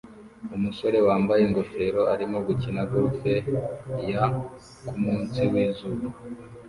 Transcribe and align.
Umusore 0.55 0.97
wambaye 1.07 1.41
ingofero 1.45 2.01
arimo 2.13 2.37
gukina 2.47 2.81
golf 2.91 3.19
ya 4.09 4.25
kumunsi 4.85 5.39
wizuba 5.51 6.05